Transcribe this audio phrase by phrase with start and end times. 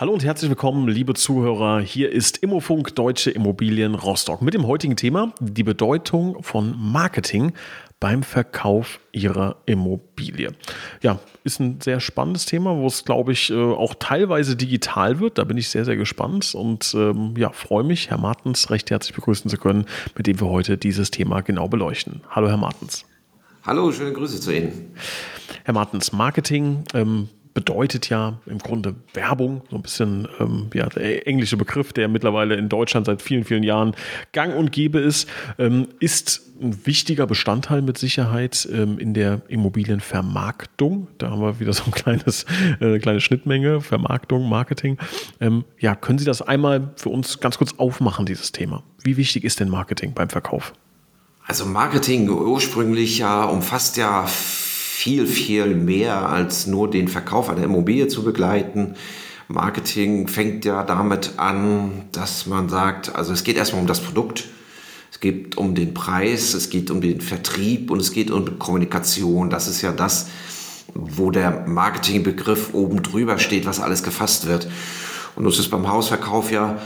[0.00, 1.80] Hallo und herzlich willkommen, liebe Zuhörer.
[1.80, 7.52] Hier ist Immofunk Deutsche Immobilien Rostock mit dem heutigen Thema die Bedeutung von Marketing
[7.98, 10.52] beim Verkauf ihrer Immobilie.
[11.02, 15.36] Ja, ist ein sehr spannendes Thema, wo es, glaube ich, äh, auch teilweise digital wird.
[15.36, 19.16] Da bin ich sehr, sehr gespannt und ähm, ja, freue mich, Herr Martens recht herzlich
[19.16, 19.84] begrüßen zu können,
[20.16, 22.20] mit dem wir heute dieses Thema genau beleuchten.
[22.30, 23.04] Hallo, Herr Martens.
[23.66, 24.94] Hallo, schöne Grüße zu Ihnen.
[25.64, 31.26] Herr Martens, Marketing ähm, bedeutet ja im Grunde Werbung, so ein bisschen ähm, ja, der
[31.26, 33.94] englische Begriff, der mittlerweile in Deutschland seit vielen, vielen Jahren
[34.32, 41.08] gang und gäbe ist, ähm, ist ein wichtiger Bestandteil mit Sicherheit ähm, in der Immobilienvermarktung.
[41.18, 42.44] Da haben wir wieder so ein kleines,
[42.80, 44.98] äh, eine kleine Schnittmenge, Vermarktung, Marketing.
[45.40, 48.82] Ähm, ja, können Sie das einmal für uns ganz kurz aufmachen, dieses Thema?
[49.02, 50.72] Wie wichtig ist denn Marketing beim Verkauf?
[51.46, 54.26] Also Marketing ursprünglich ja umfasst ja
[54.98, 58.96] viel, viel mehr als nur den Verkauf einer Immobilie zu begleiten.
[59.46, 64.48] Marketing fängt ja damit an, dass man sagt, also es geht erstmal um das Produkt,
[65.12, 69.50] es geht um den Preis, es geht um den Vertrieb und es geht um Kommunikation.
[69.50, 70.30] Das ist ja das,
[70.94, 74.68] wo der Marketingbegriff oben drüber steht, was alles gefasst wird.
[75.36, 76.82] Und das ist beim Hausverkauf ja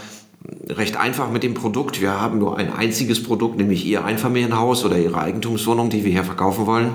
[0.68, 2.02] recht einfach mit dem Produkt.
[2.02, 6.24] Wir haben nur ein einziges Produkt, nämlich Ihr Einfamilienhaus oder Ihre Eigentumswohnung, die wir hier
[6.24, 6.90] verkaufen wollen.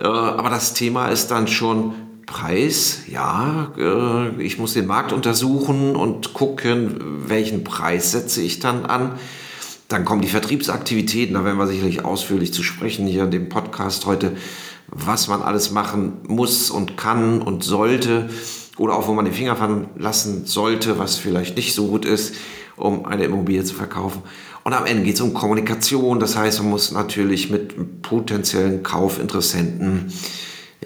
[0.00, 1.94] Äh, aber das Thema ist dann schon
[2.26, 3.02] Preis.
[3.10, 9.12] Ja, äh, ich muss den Markt untersuchen und gucken, welchen Preis setze ich dann an.
[9.88, 14.06] Dann kommen die Vertriebsaktivitäten, da werden wir sicherlich ausführlich zu sprechen hier in dem Podcast
[14.06, 14.32] heute,
[14.88, 18.30] was man alles machen muss und kann und sollte
[18.76, 22.34] oder auch wo man den Finger von lassen sollte, was vielleicht nicht so gut ist,
[22.76, 24.22] um eine Immobilie zu verkaufen.
[24.64, 26.20] Und am Ende geht es um Kommunikation.
[26.20, 30.12] Das heißt, man muss natürlich mit potenziellen Kaufinteressenten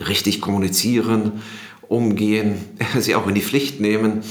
[0.06, 1.42] richtig kommunizieren,
[1.88, 2.64] umgehen,
[2.98, 4.22] sie auch in die Pflicht nehmen.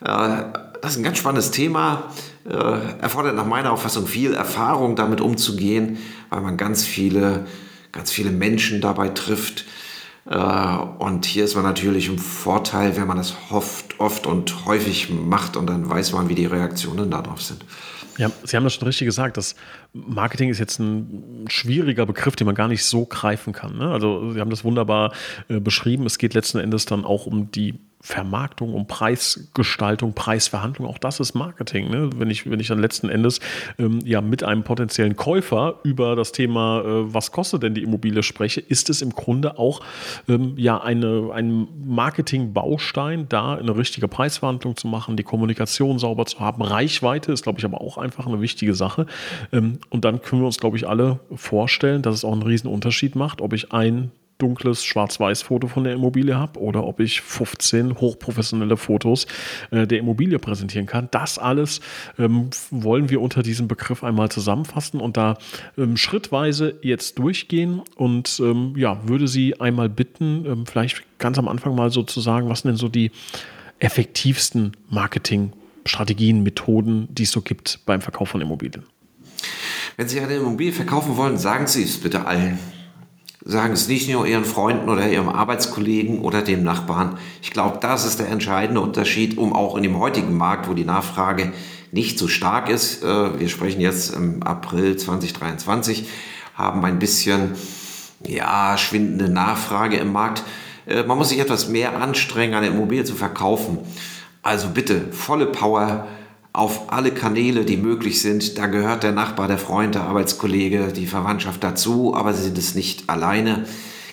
[0.00, 0.42] Äh,
[0.80, 2.10] das ist ein ganz spannendes Thema.
[2.48, 5.98] Äh, erfordert nach meiner Auffassung viel Erfahrung, damit umzugehen,
[6.30, 7.46] weil man ganz viele,
[7.92, 9.66] ganz viele Menschen dabei trifft.
[10.30, 10.36] Äh,
[10.98, 15.56] und hier ist man natürlich im Vorteil, wenn man das oft, oft und häufig macht
[15.56, 17.64] und dann weiß man, wie die Reaktionen darauf sind.
[18.18, 19.36] Ja, Sie haben das schon richtig gesagt.
[19.36, 19.54] Das
[19.92, 23.78] Marketing ist jetzt ein schwieriger Begriff, den man gar nicht so greifen kann.
[23.78, 23.90] Ne?
[23.90, 25.12] Also Sie haben das wunderbar
[25.48, 26.04] äh, beschrieben.
[26.04, 31.34] Es geht letzten Endes dann auch um die Vermarktung, um Preisgestaltung, Preisverhandlung, auch das ist
[31.34, 31.90] Marketing.
[31.90, 32.10] Ne?
[32.16, 33.40] Wenn, ich, wenn ich dann letzten Endes
[33.76, 38.22] ähm, ja mit einem potenziellen Käufer über das Thema, äh, was kostet denn die Immobilie
[38.22, 39.80] spreche, ist es im Grunde auch
[40.28, 46.38] ähm, ja eine, ein Marketing-Baustein, da eine richtige Preisverhandlung zu machen, die Kommunikation sauber zu
[46.38, 46.62] haben.
[46.62, 49.06] Reichweite ist, glaube ich, aber auch einfach eine wichtige Sache.
[49.52, 52.70] Ähm, und dann können wir uns, glaube ich, alle vorstellen, dass es auch einen riesen
[52.70, 58.00] Unterschied macht, ob ich ein dunkles Schwarz-Weiß-Foto von der Immobilie habe oder ob ich 15
[58.00, 59.26] hochprofessionelle Fotos
[59.70, 61.08] äh, der Immobilie präsentieren kann.
[61.10, 61.80] Das alles
[62.18, 65.36] ähm, wollen wir unter diesem Begriff einmal zusammenfassen und da
[65.76, 71.48] ähm, schrittweise jetzt durchgehen und ähm, ja, würde Sie einmal bitten, ähm, vielleicht ganz am
[71.48, 73.10] Anfang mal so zu sagen, was sind denn so die
[73.80, 78.84] effektivsten Marketingstrategien, Methoden, die es so gibt beim Verkauf von Immobilien?
[79.96, 82.58] Wenn Sie eine Immobilie verkaufen wollen, sagen Sie es bitte allen
[83.48, 87.18] sagen es nicht nur ihren Freunden oder ihrem Arbeitskollegen oder dem Nachbarn.
[87.40, 90.84] Ich glaube, das ist der entscheidende Unterschied, um auch in dem heutigen Markt, wo die
[90.84, 91.54] Nachfrage
[91.90, 96.06] nicht so stark ist, äh, wir sprechen jetzt im April 2023,
[96.54, 97.54] haben ein bisschen
[98.26, 100.42] ja, schwindende Nachfrage im Markt.
[100.86, 103.78] Äh, man muss sich etwas mehr anstrengen, eine Immobilie zu verkaufen.
[104.42, 106.06] Also bitte volle Power
[106.58, 108.58] auf alle Kanäle, die möglich sind.
[108.58, 112.74] Da gehört der Nachbar, der Freund, der Arbeitskollege, die Verwandtschaft dazu, aber Sie sind es
[112.74, 113.64] nicht alleine.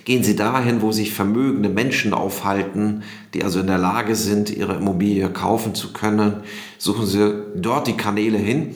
[0.05, 3.01] Gehen Sie dahin, wo sich vermögende Menschen aufhalten,
[3.33, 6.43] die also in der Lage sind, ihre Immobilie kaufen zu können.
[6.77, 8.75] Suchen Sie dort die Kanäle hin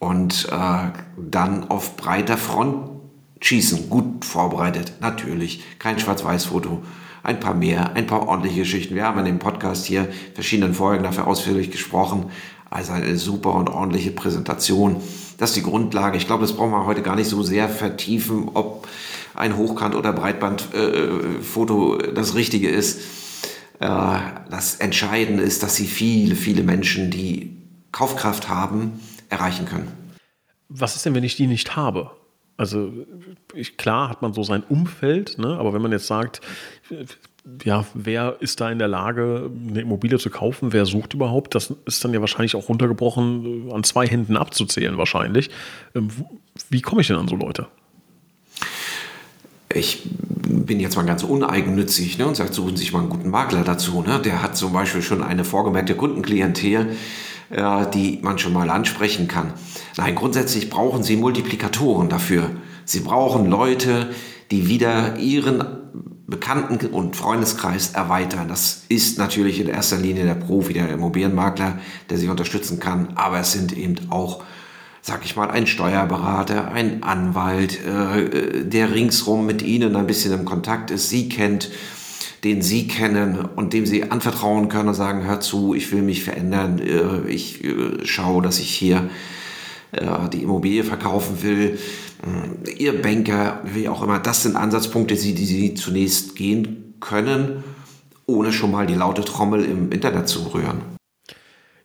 [0.00, 2.90] und äh, dann auf breiter Front
[3.40, 3.88] schießen.
[3.88, 5.62] Gut vorbereitet, natürlich.
[5.78, 6.82] Kein Schwarz-Weiß-Foto.
[7.22, 8.96] Ein paar mehr, ein paar ordentliche Geschichten.
[8.96, 12.30] Wir haben in dem Podcast hier verschiedenen Folgen dafür ausführlich gesprochen.
[12.70, 15.02] Also eine super und ordentliche Präsentation.
[15.38, 16.16] Das ist die Grundlage.
[16.16, 18.86] Ich glaube, das brauchen wir heute gar nicht so sehr vertiefen, ob
[19.34, 23.00] ein Hochkant- oder Breitbandfoto äh, das Richtige ist.
[23.80, 24.18] Äh,
[24.50, 27.56] das Entscheidende ist, dass sie viele, viele Menschen, die
[27.90, 29.90] Kaufkraft haben, erreichen können.
[30.68, 32.12] Was ist denn, wenn ich die nicht habe?
[32.56, 32.92] Also
[33.54, 35.56] ich, klar hat man so sein Umfeld, ne?
[35.58, 36.42] aber wenn man jetzt sagt,
[37.64, 40.72] ja, wer ist da in der Lage, eine Immobilie zu kaufen?
[40.72, 41.54] Wer sucht überhaupt?
[41.54, 45.50] Das ist dann ja wahrscheinlich auch runtergebrochen äh, an zwei Händen abzuzählen, wahrscheinlich.
[45.94, 46.08] Ähm,
[46.68, 47.66] wie komme ich denn an so Leute?
[49.72, 53.30] Ich bin jetzt mal ganz uneigennützig ne, und sage, suchen Sie sich mal einen guten
[53.30, 54.02] Makler dazu.
[54.02, 54.20] Ne?
[54.22, 56.96] Der hat zum Beispiel schon eine vorgemerkte Kundenklientel,
[57.50, 59.54] äh, die man schon mal ansprechen kann.
[59.96, 62.50] Nein, grundsätzlich brauchen Sie Multiplikatoren dafür.
[62.84, 64.10] Sie brauchen Leute,
[64.50, 65.79] die wieder ihren
[66.30, 68.46] Bekannten- und Freundeskreis erweitern.
[68.48, 73.40] Das ist natürlich in erster Linie der Profi, der Immobilienmakler, der sie unterstützen kann, aber
[73.40, 74.44] es sind eben auch,
[75.02, 80.44] sag ich mal, ein Steuerberater, ein Anwalt, äh, der ringsrum mit Ihnen ein bisschen im
[80.44, 81.70] Kontakt ist, Sie kennt,
[82.44, 86.22] den Sie kennen und dem Sie anvertrauen können und sagen, hör zu, ich will mich
[86.22, 89.10] verändern, äh, ich äh, schaue, dass ich hier
[89.90, 91.76] äh, die Immobilie verkaufen will,
[92.78, 97.64] Ihr Banker, wie auch immer, das sind Ansatzpunkte, die, die Sie zunächst gehen können,
[98.26, 100.99] ohne schon mal die laute Trommel im Internet zu rühren.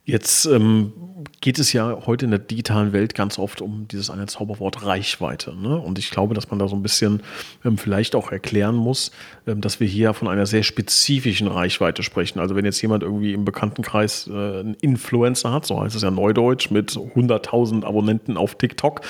[0.07, 0.93] Jetzt ähm,
[1.41, 5.55] geht es ja heute in der digitalen Welt ganz oft um dieses eine Zauberwort Reichweite.
[5.55, 5.79] Ne?
[5.79, 7.23] Und ich glaube, dass man da so ein bisschen
[7.63, 9.09] ähm, vielleicht auch erklären muss,
[9.47, 12.39] ähm, dass wir hier von einer sehr spezifischen Reichweite sprechen.
[12.39, 16.11] Also wenn jetzt jemand irgendwie im Bekanntenkreis äh, einen Influencer hat, so heißt es ja
[16.11, 19.01] neudeutsch, mit 100.000 Abonnenten auf TikTok,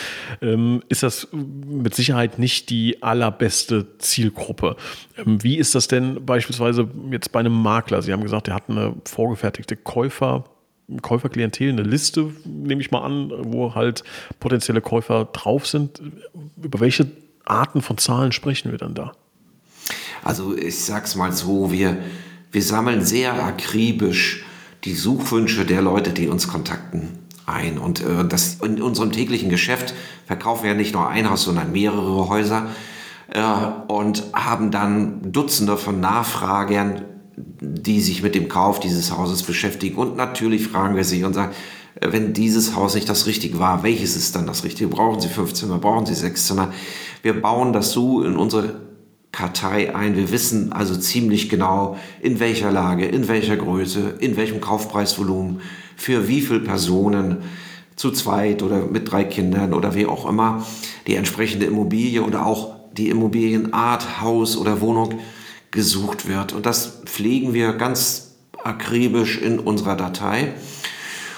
[0.41, 4.77] ähm, ist das mit Sicherheit nicht die allerbeste Zielgruppe.
[5.17, 8.01] Ähm, wie ist das denn beispielsweise jetzt bei einem Makler?
[8.01, 10.45] Sie haben gesagt, er hat eine vorgefertigte Käufer
[11.01, 14.03] Käuferklientel eine Liste, nehme ich mal an, wo halt
[14.39, 16.01] potenzielle Käufer drauf sind.
[16.61, 17.07] Über welche
[17.43, 19.13] Arten von Zahlen sprechen wir dann da?
[20.23, 21.97] Also ich sag's mal so, wir,
[22.51, 24.45] wir sammeln sehr akribisch
[24.83, 27.77] die Suchwünsche der Leute, die uns kontakten, ein.
[27.77, 29.93] Und äh, das in unserem täglichen Geschäft
[30.25, 32.67] verkaufen wir ja nicht nur ein Haus, sondern mehrere Häuser
[33.29, 33.41] äh,
[33.87, 37.03] und haben dann Dutzende von Nachfragern
[37.37, 39.97] die sich mit dem Kauf dieses Hauses beschäftigen.
[39.97, 41.53] Und natürlich fragen wir sie und sagen,
[41.99, 44.89] äh, wenn dieses Haus nicht das Richtige war, welches ist dann das Richtige?
[44.89, 45.79] Brauchen Sie fünf Zimmer?
[45.79, 46.73] Brauchen Sie sechs Zimmer?
[47.21, 48.81] Wir bauen das so in unsere
[49.31, 50.15] Kartei ein.
[50.15, 55.61] Wir wissen also ziemlich genau, in welcher Lage, in welcher Größe, in welchem Kaufpreisvolumen,
[55.97, 57.39] für wie viele Personen
[57.97, 60.65] zu zweit oder mit drei Kindern oder wie auch immer
[61.07, 65.19] die entsprechende Immobilie oder auch die Immobilienart, Haus oder Wohnung
[65.71, 66.53] gesucht wird.
[66.53, 70.53] Und das pflegen wir ganz akribisch in unserer Datei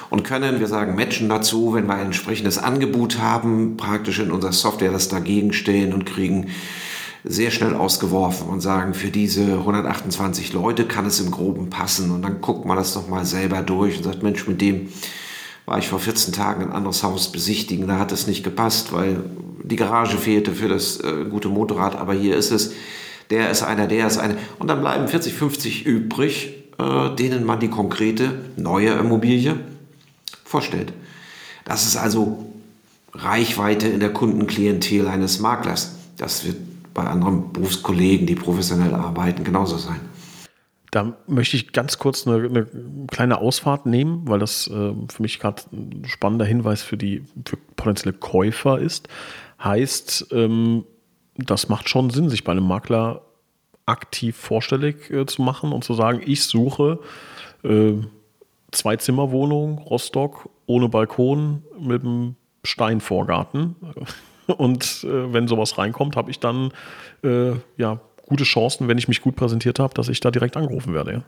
[0.10, 4.54] und können, wir sagen, matchen dazu, wenn wir ein entsprechendes Angebot haben, praktisch in unserer
[4.54, 6.48] Software das dagegen stellen und kriegen
[7.24, 12.12] sehr schnell ausgeworfen und sagen, für diese 128 Leute kann es im Groben passen.
[12.12, 14.90] Und dann guckt man das nochmal selber durch und sagt, Mensch, mit dem
[15.66, 19.20] war ich vor 14 Tagen ein anderes Haus besichtigen, da hat es nicht gepasst, weil
[19.64, 22.72] die Garage fehlte für das äh, gute Motorrad, aber hier ist es
[23.30, 24.36] der ist einer, der ist einer.
[24.60, 29.56] Und dann bleiben 40, 50 übrig, äh, denen man die konkrete neue Immobilie
[30.44, 30.94] vorstellt.
[31.66, 32.46] Das ist also
[33.14, 35.96] Reichweite in der Kundenklientel eines Maklers.
[36.18, 36.58] Das wird
[36.94, 40.00] bei anderen Berufskollegen, die professionell arbeiten, genauso sein.
[40.92, 42.68] Da möchte ich ganz kurz eine, eine
[43.12, 47.58] kleine Ausfahrt nehmen, weil das äh, für mich gerade ein spannender Hinweis für die für
[47.76, 49.10] potenzielle Käufer ist.
[49.62, 50.86] Heißt, ähm,
[51.38, 53.22] das macht schon Sinn, sich bei einem Makler
[53.86, 57.00] aktiv vorstellig äh, zu machen und zu sagen, ich suche
[57.64, 57.94] äh,
[58.72, 63.76] Zwei-Zimmer-Wohnung, Rostock, ohne Balkon, mit einem Steinvorgarten.
[64.58, 66.72] Und äh, wenn sowas reinkommt, habe ich dann
[67.24, 70.94] äh, ja, gute Chancen, wenn ich mich gut präsentiert habe, dass ich da direkt angerufen
[70.94, 71.24] werde.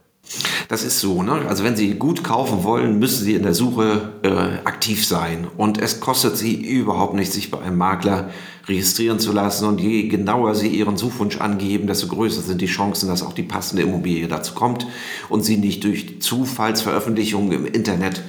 [0.68, 1.46] Das ist so, ne?
[1.48, 4.30] Also wenn Sie gut kaufen wollen, müssen Sie in der Suche äh,
[4.66, 5.48] aktiv sein.
[5.58, 8.30] Und es kostet Sie überhaupt nichts, sich bei einem Makler
[8.68, 9.66] registrieren zu lassen.
[9.66, 13.44] Und je genauer Sie Ihren Suchwunsch angeben, desto größer sind die Chancen, dass auch die
[13.44, 14.86] passende Immobilie dazu kommt
[15.30, 18.22] und Sie nicht durch Zufallsveröffentlichungen im Internet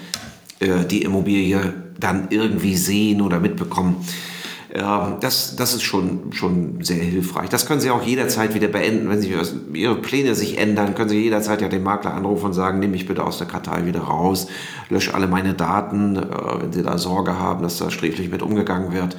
[0.61, 3.97] äh, die Immobilie dann irgendwie sehen oder mitbekommen.
[4.75, 7.49] Ja, das, das ist schon, schon sehr hilfreich.
[7.49, 9.09] Das können Sie auch jederzeit wieder beenden.
[9.09, 9.35] Wenn Sie,
[9.75, 13.07] Ihre Pläne sich ändern, können Sie jederzeit ja den Makler anrufen und sagen, nehme mich
[13.07, 14.47] bitte aus der Kartei wieder raus,
[14.89, 16.23] lösche alle meine Daten, äh,
[16.61, 19.17] wenn Sie da Sorge haben, dass da sträflich mit umgegangen wird.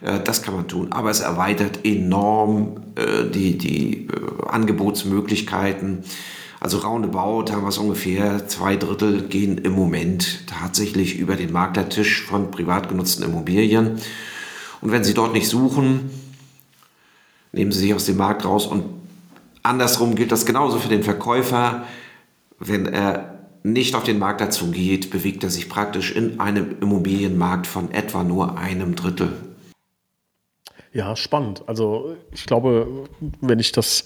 [0.00, 0.92] Äh, das kann man tun.
[0.92, 4.08] Aber es erweitert enorm äh, die, die
[4.48, 6.04] Angebotsmöglichkeiten.
[6.58, 12.22] Also roundabout haben wir es ungefähr, zwei Drittel gehen im Moment tatsächlich über den Maklertisch
[12.22, 14.00] von privat genutzten Immobilien.
[14.80, 16.10] Und wenn Sie dort nicht suchen,
[17.52, 18.66] nehmen Sie sich aus dem Markt raus.
[18.66, 18.84] Und
[19.62, 21.84] andersrum gilt das genauso für den Verkäufer.
[22.58, 27.66] Wenn er nicht auf den Markt dazu geht, bewegt er sich praktisch in einem Immobilienmarkt
[27.66, 29.32] von etwa nur einem Drittel.
[30.92, 31.62] Ja, spannend.
[31.66, 33.06] Also ich glaube,
[33.42, 34.04] wenn ich das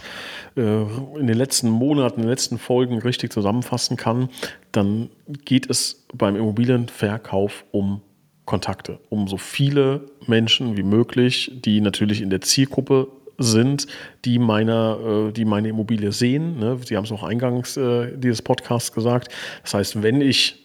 [0.56, 4.28] äh, in den letzten Monaten, in den letzten Folgen richtig zusammenfassen kann,
[4.72, 5.10] dann
[5.44, 8.00] geht es beim Immobilienverkauf um
[8.44, 13.87] Kontakte, um so viele Menschen wie möglich, die natürlich in der Zielgruppe sind,
[14.25, 16.59] die, meiner, äh, die meine Immobilie sehen.
[16.59, 16.78] Ne?
[16.85, 19.28] Sie haben es auch eingangs äh, dieses Podcasts gesagt.
[19.62, 20.61] Das heißt, wenn ich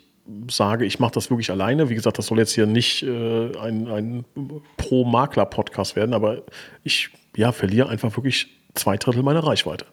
[0.50, 1.90] sage, ich mache das wirklich alleine.
[1.90, 4.26] Wie gesagt, das soll jetzt hier nicht äh, ein, ein
[4.78, 6.42] Pro-Makler-Podcast werden, aber
[6.84, 9.86] ich ja, verliere einfach wirklich zwei Drittel meiner Reichweite.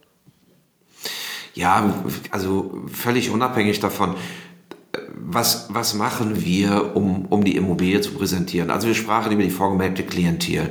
[1.55, 4.15] Ja, also völlig unabhängig davon
[5.15, 8.71] was, was machen wir, um, um die Immobilie zu präsentieren?
[8.71, 10.71] Also wir sprachen über die vorgemerkte Klientel.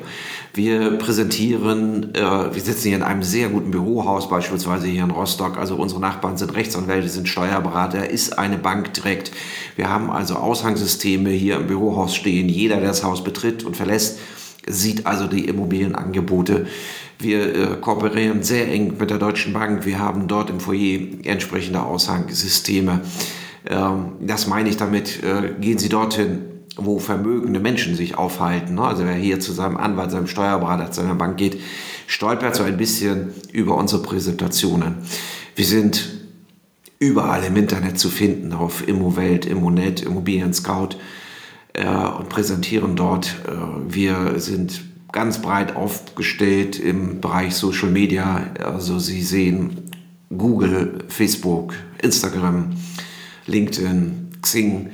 [0.54, 5.58] Wir präsentieren, äh, wir sitzen hier in einem sehr guten Bürohaus, beispielsweise hier in Rostock.
[5.58, 9.32] Also unsere Nachbarn sind Rechtsanwälte, sind Steuerberater, ist eine Bank direkt.
[9.76, 12.48] Wir haben also Ausgangssysteme hier im Bürohaus stehen.
[12.48, 14.20] Jeder, der das Haus betritt und verlässt,
[14.68, 16.68] sieht also die Immobilienangebote.
[17.18, 19.86] Wir äh, kooperieren sehr eng mit der Deutschen Bank.
[19.86, 23.02] Wir haben dort im Foyer entsprechende Ausgangssysteme.
[23.66, 26.40] Ähm, das meine ich damit, äh, gehen Sie dorthin,
[26.78, 28.76] wo vermögende Menschen sich aufhalten.
[28.76, 28.84] Ne?
[28.84, 31.60] Also wer hier zu seinem Anwalt, seinem Steuerberater, zu seiner Bank geht,
[32.08, 34.96] stolpert so ein bisschen über unsere Präsentationen.
[35.56, 36.10] Wir sind
[37.00, 40.90] überall im Internet zu finden, auf Immowelt, Immonet, Immobilien Scout
[41.74, 43.36] äh, und präsentieren dort.
[43.48, 48.44] Äh, wir sind ganz breit aufgestellt im Bereich Social Media.
[48.64, 49.90] Also Sie sehen
[50.30, 52.76] Google, Facebook, Instagram,
[53.52, 54.90] LinkedIn, Xing,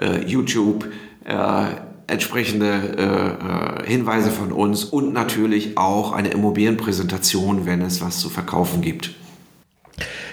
[0.00, 0.90] äh, YouTube,
[1.24, 1.64] äh,
[2.06, 8.80] entsprechende äh, Hinweise von uns und natürlich auch eine Immobilienpräsentation, wenn es was zu verkaufen
[8.80, 9.14] gibt.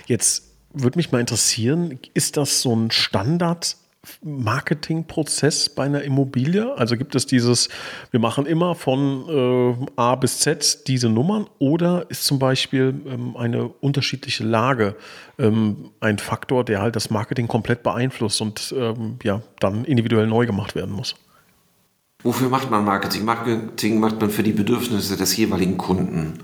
[0.08, 3.78] Jetzt würde mich mal interessieren, ist das so ein Standard
[4.24, 6.78] Marketingprozess bei einer Immobilie?
[6.78, 7.70] Also gibt es dieses,
[8.12, 13.36] wir machen immer von äh, A bis Z diese Nummern oder ist zum Beispiel ähm,
[13.38, 14.96] eine unterschiedliche Lage
[15.40, 20.46] ähm, ein Faktor, der halt das Marketing komplett beeinflusst und ähm, ja, dann individuell neu
[20.46, 21.16] gemacht werden muss?
[22.24, 23.26] Wofür macht man Marketing?
[23.26, 26.40] Marketing macht man für die Bedürfnisse des jeweiligen Kunden.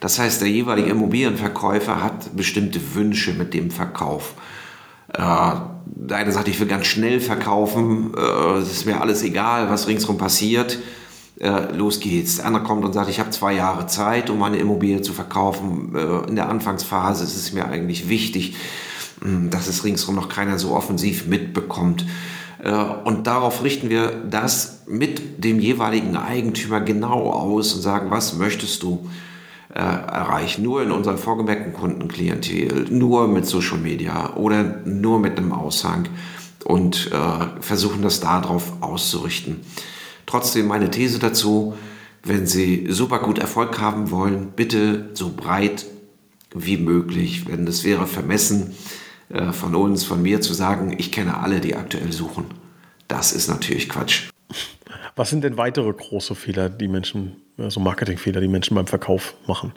[0.00, 4.34] Das heißt, der jeweilige Immobilienverkäufer hat bestimmte Wünsche mit dem Verkauf.
[5.18, 9.88] Der eine sagt, ich will ganz schnell verkaufen, äh, es ist mir alles egal, was
[9.88, 10.78] ringsherum passiert.
[11.38, 12.36] Äh, los geht's.
[12.36, 15.94] Der andere kommt und sagt, ich habe zwei Jahre Zeit, um meine Immobilie zu verkaufen.
[15.94, 18.56] Äh, in der Anfangsphase ist es mir eigentlich wichtig,
[19.22, 22.06] mh, dass es ringsherum noch keiner so offensiv mitbekommt.
[23.04, 28.82] Und darauf richten wir das mit dem jeweiligen Eigentümer genau aus und sagen, was möchtest
[28.82, 29.08] du?
[29.76, 35.52] Äh, erreichen, nur in unserer vorgemerkten Kundenklientel, nur mit Social Media oder nur mit einem
[35.52, 36.08] Aushang
[36.64, 39.60] und äh, versuchen das darauf auszurichten.
[40.24, 41.74] Trotzdem meine These dazu,
[42.22, 45.84] wenn Sie super gut Erfolg haben wollen, bitte so breit
[46.54, 47.46] wie möglich.
[47.46, 48.74] Wenn es wäre vermessen
[49.28, 52.46] äh, von uns, von mir zu sagen, ich kenne alle, die aktuell suchen.
[53.08, 54.30] Das ist natürlich Quatsch.
[55.14, 59.72] Was sind denn weitere große Fehler, die Menschen, also Marketingfehler, die Menschen beim Verkauf machen?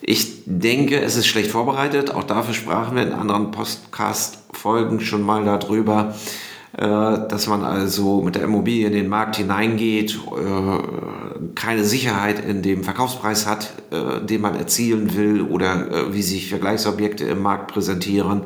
[0.00, 2.10] Ich denke, es ist schlecht vorbereitet.
[2.10, 6.14] Auch dafür sprachen wir in anderen Podcast-Folgen schon mal darüber,
[6.72, 12.62] äh, dass man also mit der Immobilie in den Markt hineingeht, äh, keine Sicherheit in
[12.62, 18.44] dem Verkaufspreis hat, äh, den man erzielen will oder wie sich Vergleichsobjekte im Markt präsentieren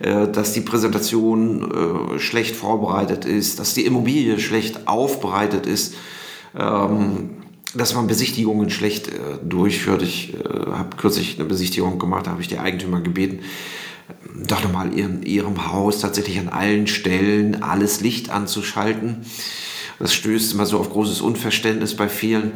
[0.00, 5.94] dass die Präsentation schlecht vorbereitet ist, dass die Immobilie schlecht aufbereitet ist,
[6.56, 7.30] ähm,
[7.74, 10.02] dass man Besichtigungen schlecht äh, durchführt.
[10.02, 10.34] Ich
[10.70, 13.40] habe kürzlich eine Besichtigung gemacht, da habe ich die Eigentümer gebeten,
[14.46, 19.24] doch nochmal in ihrem Haus tatsächlich an allen Stellen alles Licht anzuschalten.
[19.98, 22.52] Das stößt immer so auf großes Unverständnis bei vielen,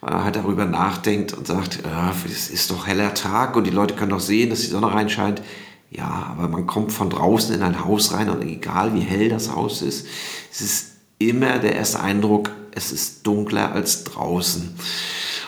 [0.00, 3.70] weil er halt darüber nachdenkt und sagt, ja, es ist doch heller Tag und die
[3.70, 5.42] Leute können doch sehen, dass die Sonne reinscheint.
[5.90, 9.54] Ja, aber man kommt von draußen in ein Haus rein und egal wie hell das
[9.54, 10.06] Haus ist,
[10.50, 10.86] es ist
[11.18, 14.74] immer der erste Eindruck, es ist dunkler als draußen.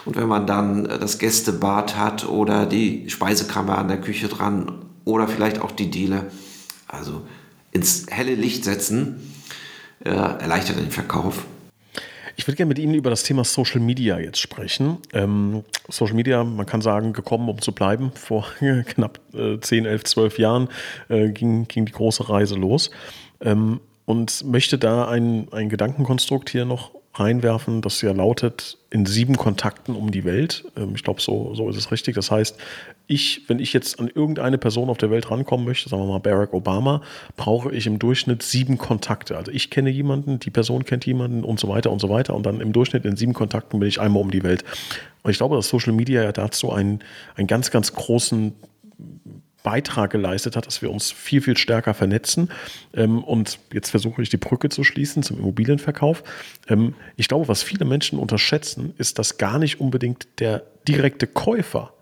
[0.04, 4.84] Und wenn man dann äh, das Gästebad hat oder die Speisekammer an der Küche dran
[5.04, 6.30] oder vielleicht auch die Diele,
[6.88, 7.22] also
[7.70, 9.32] ins helle Licht setzen,
[10.04, 11.44] äh, erleichtert den Verkauf.
[12.36, 14.98] Ich würde gerne mit Ihnen über das Thema Social Media jetzt sprechen.
[15.12, 18.10] Ähm, Social Media, man kann sagen, gekommen, um zu bleiben.
[18.14, 18.46] Vor
[18.86, 20.68] knapp äh, 10, 11, 12 Jahren
[21.08, 22.90] äh, ging, ging die große Reise los.
[23.40, 29.36] Ähm, und möchte da ein, ein Gedankenkonstrukt hier noch reinwerfen, das ja lautet, in sieben
[29.36, 30.64] Kontakten um die Welt.
[30.76, 32.14] Ähm, ich glaube, so, so ist es richtig.
[32.14, 32.58] Das heißt,
[33.06, 36.20] ich, wenn ich jetzt an irgendeine Person auf der Welt rankommen möchte, sagen wir mal
[36.20, 37.02] Barack Obama,
[37.36, 39.36] brauche ich im Durchschnitt sieben Kontakte.
[39.36, 42.34] Also ich kenne jemanden, die Person kennt jemanden und so weiter und so weiter.
[42.34, 44.64] Und dann im Durchschnitt in sieben Kontakten bin ich einmal um die Welt.
[45.22, 47.00] Und ich glaube, dass Social Media ja dazu einen,
[47.36, 48.54] einen ganz, ganz großen
[49.62, 52.50] Beitrag geleistet hat, dass wir uns viel, viel stärker vernetzen.
[52.94, 56.22] Ähm, und jetzt versuche ich die Brücke zu schließen zum Immobilienverkauf.
[56.68, 61.92] Ähm, ich glaube, was viele Menschen unterschätzen, ist, dass gar nicht unbedingt der direkte Käufer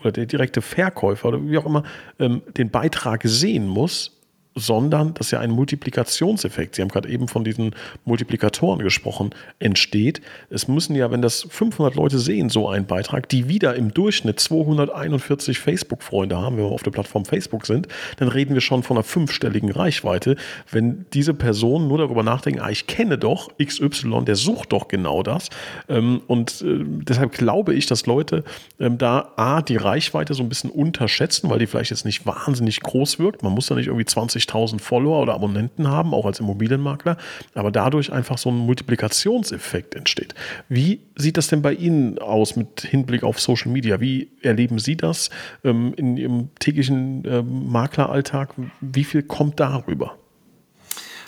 [0.00, 1.84] oder der direkte Verkäufer oder wie auch immer
[2.18, 4.15] ähm, den Beitrag sehen muss,
[4.56, 7.74] sondern dass ja ein Multiplikationseffekt, Sie haben gerade eben von diesen
[8.06, 10.22] Multiplikatoren gesprochen, entsteht.
[10.50, 14.40] Es müssen ja, wenn das 500 Leute sehen, so einen Beitrag, die wieder im Durchschnitt
[14.40, 17.86] 241 Facebook-Freunde haben, wenn wir auf der Plattform Facebook sind,
[18.16, 20.36] dann reden wir schon von einer fünfstelligen Reichweite.
[20.70, 25.22] Wenn diese Personen nur darüber nachdenken, ah, ich kenne doch XY, der sucht doch genau
[25.22, 25.50] das.
[25.88, 28.42] Ähm, und äh, deshalb glaube ich, dass Leute
[28.80, 32.80] ähm, da A, die Reichweite so ein bisschen unterschätzen, weil die vielleicht jetzt nicht wahnsinnig
[32.80, 33.42] groß wirkt.
[33.42, 37.16] Man muss da nicht irgendwie 20 50.000 Follower oder Abonnenten haben, auch als Immobilienmakler,
[37.54, 40.34] aber dadurch einfach so ein Multiplikationseffekt entsteht.
[40.68, 44.00] Wie sieht das denn bei Ihnen aus mit Hinblick auf Social Media?
[44.00, 45.30] Wie erleben Sie das
[45.64, 48.54] ähm, in Ihrem täglichen äh, Makleralltag?
[48.80, 50.16] Wie viel kommt darüber?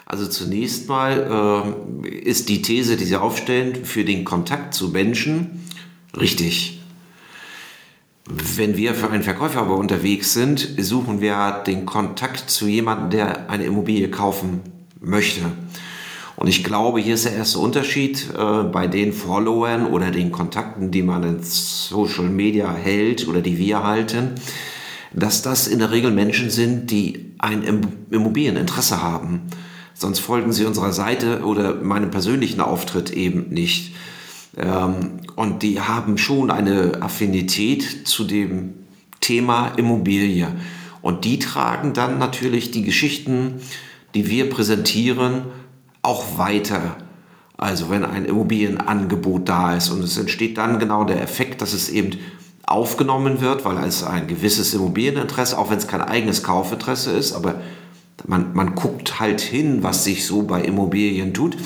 [0.07, 5.67] Also zunächst mal äh, ist die These, die Sie aufstellen, für den Kontakt zu Menschen
[6.19, 6.78] richtig.
[8.31, 13.49] Wenn wir für einen Verkäufer aber unterwegs sind, suchen wir den Kontakt zu jemandem, der
[13.51, 14.61] eine Immobilie kaufen
[15.01, 15.43] möchte.
[16.37, 20.91] Und ich glaube, hier ist der erste Unterschied äh, bei den Followern oder den Kontakten,
[20.91, 24.35] die man in Social Media hält oder die wir halten,
[25.13, 29.49] dass das in der Regel Menschen sind, die ein Immobilieninteresse haben.
[29.95, 33.95] Sonst folgen sie unserer Seite oder meinem persönlichen Auftritt eben nicht.
[34.57, 38.75] Ähm, und die haben schon eine Affinität zu dem
[39.21, 40.49] Thema Immobilie.
[41.03, 43.61] Und die tragen dann natürlich die Geschichten,
[44.15, 45.43] die wir präsentieren,
[46.03, 46.97] auch weiter.
[47.57, 51.89] Also wenn ein Immobilienangebot da ist und es entsteht dann genau der Effekt, dass es
[51.89, 52.13] eben
[52.65, 57.61] aufgenommen wird, weil es ein gewisses Immobilieninteresse, auch wenn es kein eigenes Kaufinteresse ist, aber
[58.27, 61.57] man, man guckt halt hin, was sich so bei Immobilien tut.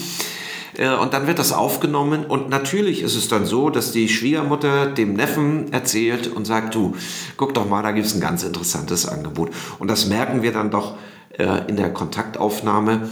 [0.76, 4.86] Äh, und dann wird das aufgenommen und natürlich ist es dann so, dass die Schwiegermutter
[4.86, 6.94] dem Neffen erzählt und sagt, du,
[7.36, 9.50] guck doch mal, da gibt es ein ganz interessantes Angebot.
[9.78, 10.96] Und das merken wir dann doch
[11.38, 13.08] äh, in der Kontaktaufnahme,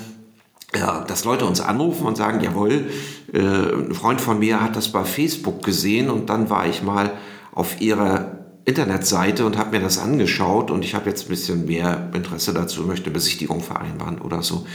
[1.08, 2.90] dass Leute uns anrufen und sagen, jawohl,
[3.32, 7.10] äh, ein Freund von mir hat das bei Facebook gesehen und dann war ich mal
[7.52, 12.10] auf ihrer Internetseite und habe mir das angeschaut und ich habe jetzt ein bisschen mehr
[12.14, 14.66] Interesse dazu, möchte Besichtigung vereinbaren oder so.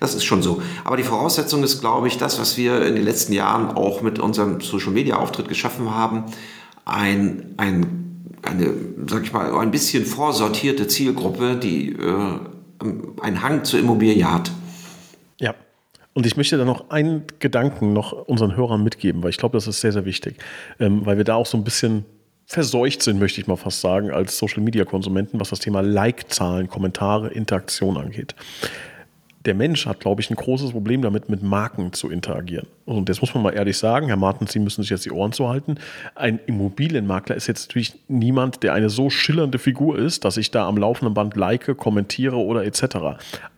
[0.00, 0.62] Das ist schon so.
[0.84, 4.18] Aber die Voraussetzung ist, glaube ich, das, was wir in den letzten Jahren auch mit
[4.18, 6.24] unserem Social-Media-Auftritt geschaffen haben,
[6.84, 8.74] ein, ein, eine,
[9.08, 12.38] sag ich mal, ein bisschen vorsortierte Zielgruppe, die äh,
[13.20, 14.50] einen Hang zur Immobilie hat.
[15.38, 15.54] Ja,
[16.12, 19.66] und ich möchte da noch einen Gedanken noch unseren Hörern mitgeben, weil ich glaube, das
[19.66, 20.36] ist sehr, sehr wichtig,
[20.80, 22.04] ähm, weil wir da auch so ein bisschen
[22.46, 27.96] verseucht sind, möchte ich mal fast sagen, als Social-Media-Konsumenten, was das Thema Like-Zahlen, Kommentare, Interaktion
[27.96, 28.34] angeht.
[29.44, 32.66] Der Mensch hat, glaube ich, ein großes Problem damit, mit Marken zu interagieren.
[32.86, 35.32] Und das muss man mal ehrlich sagen, Herr Martens, Sie müssen sich jetzt die Ohren
[35.32, 35.78] zuhalten.
[36.14, 40.66] Ein Immobilienmakler ist jetzt natürlich niemand, der eine so schillernde Figur ist, dass ich da
[40.66, 42.96] am laufenden Band like, kommentiere oder etc.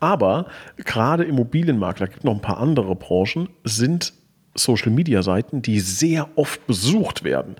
[0.01, 0.47] Aber
[0.77, 4.13] gerade Immobilienmakler, gibt noch ein paar andere Branchen, sind
[4.57, 7.57] Social-Media-Seiten, die sehr oft besucht werden.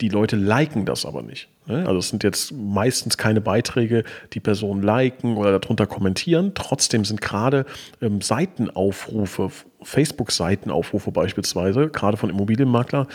[0.00, 1.48] Die Leute liken das aber nicht.
[1.66, 1.86] Ne?
[1.86, 6.52] Also es sind jetzt meistens keine Beiträge, die Personen liken oder darunter kommentieren.
[6.54, 7.66] Trotzdem sind gerade
[8.00, 9.50] ähm, Seitenaufrufe,
[9.82, 13.06] Facebook-Seitenaufrufe beispielsweise, gerade von Immobilienmaklern,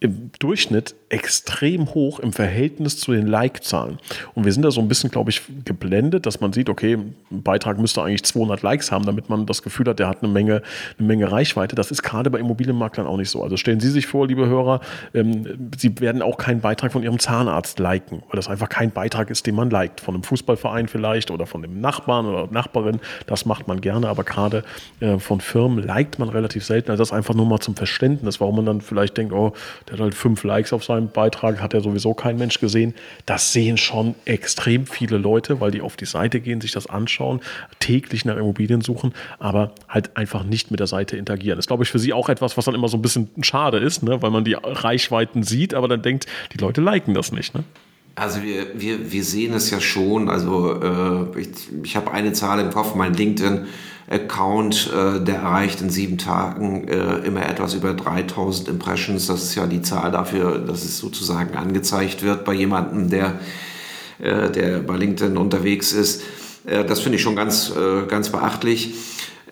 [0.00, 3.98] im Durchschnitt extrem hoch im Verhältnis zu den Like-Zahlen.
[4.34, 7.42] Und wir sind da so ein bisschen, glaube ich, geblendet, dass man sieht, okay, ein
[7.42, 10.62] Beitrag müsste eigentlich 200 Likes haben, damit man das Gefühl hat, der hat eine Menge,
[10.98, 11.76] eine Menge Reichweite.
[11.76, 13.42] Das ist gerade bei Immobilienmaklern auch nicht so.
[13.42, 14.80] Also stellen Sie sich vor, liebe Hörer,
[15.12, 19.28] ähm, Sie werden auch keinen Beitrag von Ihrem Zahnarzt liken, weil das einfach kein Beitrag
[19.28, 20.00] ist, den man liked.
[20.00, 23.00] Von einem Fußballverein vielleicht oder von dem Nachbarn oder Nachbarin.
[23.26, 24.64] Das macht man gerne, aber gerade
[25.00, 26.90] äh, von Firmen liked man relativ selten.
[26.90, 29.52] Also das einfach nur mal zum Verständnis, warum man dann vielleicht denkt, oh,
[29.86, 32.94] der hat halt fünf Likes auf seinem meinem Beitrag hat ja sowieso kein Mensch gesehen.
[33.26, 37.40] Das sehen schon extrem viele Leute, weil die auf die Seite gehen, sich das anschauen,
[37.78, 41.56] täglich nach Immobilien suchen, aber halt einfach nicht mit der Seite interagieren.
[41.56, 43.78] Das ist, glaube ich, für sie auch etwas, was dann immer so ein bisschen schade
[43.78, 44.22] ist, ne?
[44.22, 47.54] weil man die Reichweiten sieht, aber dann denkt, die Leute liken das nicht.
[47.54, 47.64] Ne?
[48.14, 50.28] Also wir, wir, wir sehen es ja schon.
[50.28, 51.48] Also äh, ich,
[51.82, 57.18] ich habe eine Zahl im Kopf, mein LinkedIn-Account, äh, der erreicht in sieben Tagen äh,
[57.18, 59.28] immer etwas über 3000 Impressions.
[59.28, 63.40] Das ist ja die Zahl dafür, dass es sozusagen angezeigt wird bei jemandem, der,
[64.18, 66.22] äh, der bei LinkedIn unterwegs ist.
[66.66, 68.94] Äh, das finde ich schon ganz, äh, ganz beachtlich.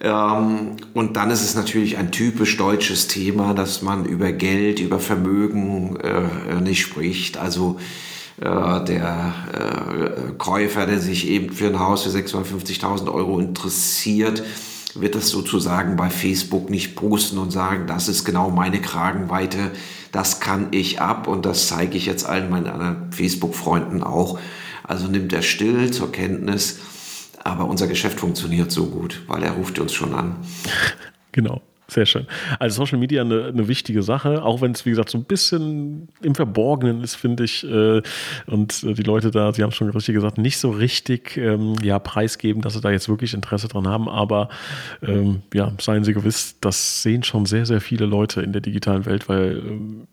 [0.03, 4.99] Ähm, und dann ist es natürlich ein typisch deutsches Thema, dass man über Geld, über
[4.99, 5.96] Vermögen
[6.62, 7.38] nicht spricht.
[7.38, 7.79] Also
[8.40, 14.42] der äh, Käufer, der sich eben für ein Haus für 650.000 Euro interessiert,
[14.94, 19.70] wird das sozusagen bei Facebook nicht posten und sagen, das ist genau meine Kragenweite,
[20.11, 24.38] das kann ich ab und das zeige ich jetzt allen meinen anderen Facebook-Freunden auch.
[24.83, 26.81] Also nimmt er still zur Kenntnis,
[27.44, 30.37] aber unser Geschäft funktioniert so gut, weil er ruft uns schon an.
[31.33, 31.61] Genau.
[31.90, 32.26] Sehr schön.
[32.61, 36.09] Also Social Media eine, eine wichtige Sache, auch wenn es, wie gesagt, so ein bisschen
[36.22, 37.64] im Verborgenen ist, finde ich.
[37.64, 38.00] Äh,
[38.46, 41.74] und äh, die Leute da, Sie haben es schon richtig gesagt, nicht so richtig ähm,
[41.83, 44.09] ja, preisgeben, dass sie da jetzt wirklich Interesse dran haben.
[44.09, 44.50] Aber
[45.03, 49.05] ähm, ja, seien Sie gewiss, das sehen schon sehr, sehr viele Leute in der digitalen
[49.05, 50.07] Welt, weil ähm,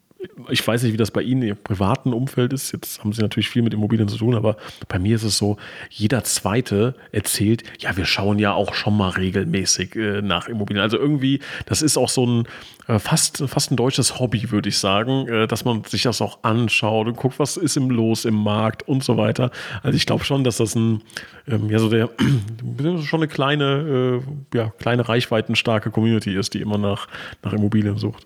[0.50, 2.72] ich weiß nicht, wie das bei Ihnen im privaten Umfeld ist.
[2.72, 5.58] Jetzt haben Sie natürlich viel mit Immobilien zu tun, aber bei mir ist es so,
[5.90, 10.82] jeder Zweite erzählt, ja, wir schauen ja auch schon mal regelmäßig äh, nach Immobilien.
[10.82, 12.48] Also irgendwie, das ist auch so ein
[12.88, 16.40] äh, fast, fast ein deutsches Hobby, würde ich sagen, äh, dass man sich das auch
[16.44, 19.52] anschaut und guckt, was ist im Los im Markt und so weiter.
[19.84, 21.02] Also ich glaube schon, dass das ein,
[21.48, 22.10] ähm, ja, so der,
[23.04, 24.22] schon eine kleine,
[24.54, 27.08] äh, ja, kleine reichweitenstarke Community ist, die immer nach,
[27.44, 28.26] nach Immobilien sucht.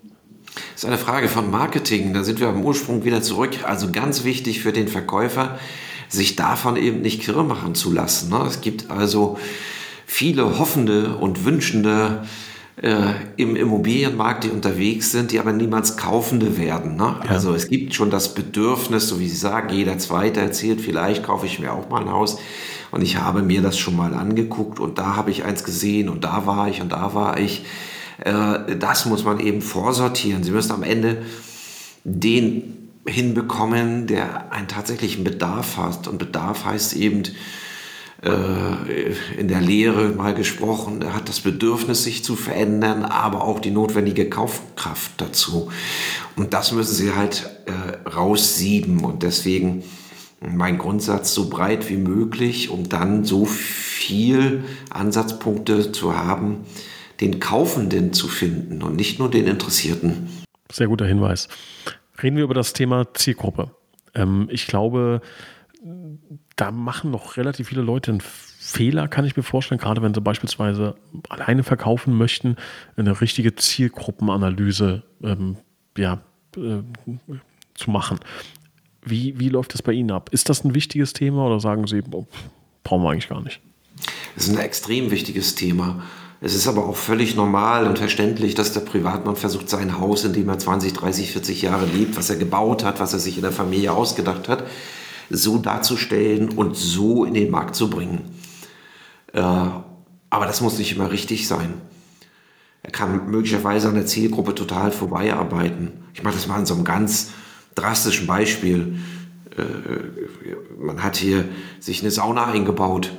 [0.54, 2.12] Das ist eine Frage von Marketing.
[2.14, 3.50] Da sind wir am Ursprung wieder zurück.
[3.64, 5.58] Also ganz wichtig für den Verkäufer,
[6.08, 8.30] sich davon eben nicht kirre machen zu lassen.
[8.30, 8.44] Ne?
[8.46, 9.38] Es gibt also
[10.06, 12.26] viele Hoffende und Wünschende
[12.76, 16.96] äh, im Immobilienmarkt, die unterwegs sind, die aber niemals Kaufende werden.
[16.96, 17.16] Ne?
[17.24, 17.30] Ja.
[17.30, 21.46] Also es gibt schon das Bedürfnis, so wie Sie sagen, jeder Zweite erzählt, vielleicht kaufe
[21.46, 22.38] ich mir auch mal ein Haus.
[22.90, 26.24] Und ich habe mir das schon mal angeguckt und da habe ich eins gesehen und
[26.24, 27.64] da war ich und da war ich.
[28.18, 30.42] Äh, das muss man eben vorsortieren.
[30.42, 31.22] Sie müssen am Ende
[32.04, 36.06] den hinbekommen, der einen tatsächlichen Bedarf hat.
[36.06, 37.24] Und Bedarf heißt eben,
[38.22, 43.58] äh, in der Lehre mal gesprochen, er hat das Bedürfnis, sich zu verändern, aber auch
[43.58, 45.70] die notwendige Kaufkraft dazu.
[46.36, 49.04] Und das müssen sie halt äh, raussieben.
[49.04, 49.82] Und deswegen
[50.40, 56.58] mein Grundsatz so breit wie möglich, um dann so viel Ansatzpunkte zu haben,
[57.22, 60.28] den Kaufenden zu finden und nicht nur den Interessierten.
[60.70, 61.48] Sehr guter Hinweis.
[62.20, 63.70] Reden wir über das Thema Zielgruppe.
[64.14, 65.22] Ähm, ich glaube,
[66.56, 70.20] da machen noch relativ viele Leute einen Fehler, kann ich mir vorstellen, gerade wenn sie
[70.20, 70.96] beispielsweise
[71.28, 72.56] alleine verkaufen möchten,
[72.96, 75.56] eine richtige Zielgruppenanalyse ähm,
[75.96, 76.22] ja,
[76.56, 76.82] äh,
[77.74, 78.18] zu machen.
[79.04, 80.30] Wie, wie läuft das bei Ihnen ab?
[80.32, 82.26] Ist das ein wichtiges Thema oder sagen Sie, oh,
[82.84, 83.60] brauchen wir eigentlich gar nicht?
[84.34, 86.02] Das ist ein extrem wichtiges Thema.
[86.44, 90.32] Es ist aber auch völlig normal und verständlich, dass der Privatmann versucht, sein Haus, in
[90.32, 93.42] dem er 20, 30, 40 Jahre lebt, was er gebaut hat, was er sich in
[93.42, 94.66] der Familie ausgedacht hat,
[95.30, 98.22] so darzustellen und so in den Markt zu bringen.
[99.32, 101.74] Äh, aber das muss nicht immer richtig sein.
[102.82, 105.92] Er kann möglicherweise an der Zielgruppe total vorbeiarbeiten.
[106.12, 107.30] Ich mache das mal in so einem ganz
[107.76, 108.98] drastischen Beispiel.
[109.56, 111.44] Äh, man hat hier
[111.78, 113.12] sich eine Sauna eingebaut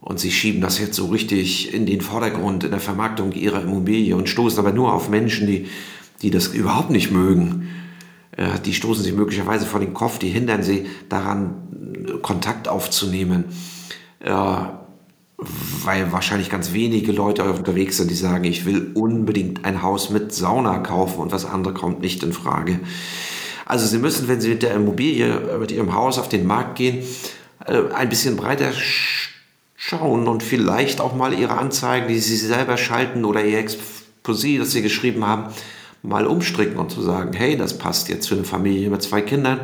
[0.00, 4.16] und sie schieben das jetzt so richtig in den Vordergrund in der Vermarktung ihrer Immobilie
[4.16, 5.66] und stoßen aber nur auf Menschen, die,
[6.22, 7.68] die das überhaupt nicht mögen.
[8.36, 11.54] Äh, die stoßen sie möglicherweise vor den Kopf, die hindern sie daran,
[12.22, 13.44] Kontakt aufzunehmen.
[14.20, 14.32] Äh,
[15.84, 20.32] weil wahrscheinlich ganz wenige Leute unterwegs sind, die sagen, ich will unbedingt ein Haus mit
[20.32, 22.80] Sauna kaufen und was andere kommt nicht in Frage.
[23.64, 27.04] Also Sie müssen, wenn Sie mit der Immobilie, mit Ihrem Haus auf den Markt gehen,
[27.64, 28.72] äh, ein bisschen breiter
[29.80, 34.72] schauen und vielleicht auch mal ihre Anzeigen, die sie selber schalten oder ihr Exposé, das
[34.72, 35.54] sie geschrieben haben,
[36.02, 39.60] mal umstricken und zu sagen, hey, das passt jetzt für eine Familie mit zwei Kindern.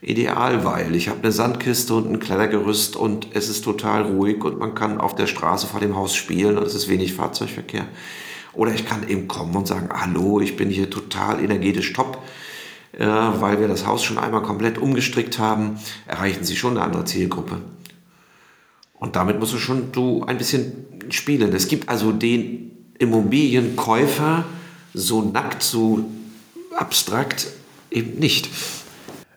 [0.00, 4.58] Ideal, weil ich habe eine Sandkiste und ein Klettergerüst und es ist total ruhig und
[4.58, 7.86] man kann auf der Straße vor dem Haus spielen und es ist wenig Fahrzeugverkehr.
[8.52, 12.22] Oder ich kann eben kommen und sagen, hallo, ich bin hier total energetisch top,
[12.92, 17.04] äh, weil wir das Haus schon einmal komplett umgestrickt haben, erreichen Sie schon eine andere
[17.04, 17.62] Zielgruppe.
[19.04, 21.52] Und damit musst du schon du ein bisschen spielen.
[21.52, 24.46] Es gibt also den Immobilienkäufer
[24.94, 26.06] so nackt, so
[26.74, 27.48] abstrakt
[27.90, 28.48] eben nicht.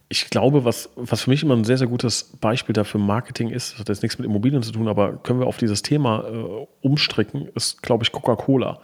[0.08, 3.74] Ich glaube, was, was für mich immer ein sehr, sehr gutes Beispiel dafür Marketing ist,
[3.74, 6.68] das hat jetzt nichts mit Immobilien zu tun, aber können wir auf dieses Thema äh,
[6.80, 8.80] umstricken, ist, glaube ich, Coca-Cola.